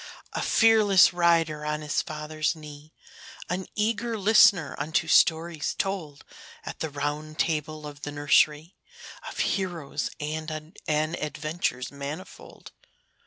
A 0.33 0.41
fearless 0.41 1.13
rider 1.13 1.63
on 1.63 1.81
his 1.81 2.01
father's 2.01 2.55
knee, 2.55 2.91
An 3.51 3.67
eager 3.75 4.17
listener 4.17 4.73
unto 4.79 5.07
stories 5.07 5.75
told 5.77 6.25
At 6.65 6.79
the 6.79 6.89
Round 6.89 7.37
Table 7.37 7.85
of 7.85 8.01
the 8.01 8.11
nursery, 8.11 8.75
Of 9.29 9.37
heroes 9.37 10.09
and 10.19 10.73
adventures 10.89 11.91
manifold. 11.91 12.71